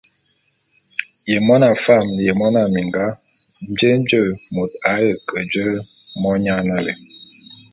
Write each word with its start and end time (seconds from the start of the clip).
Ye 1.29 1.37
mona 1.47 1.69
fam 1.83 2.07
ye 2.25 2.31
mona 2.39 2.61
minga, 2.73 3.05
jé 3.77 3.89
nje 3.99 4.19
môt 4.53 4.71
a 4.91 4.93
ye 5.03 5.11
ke 5.27 5.39
je 5.51 5.65
monyan 6.21 6.61
nalé? 6.67 6.93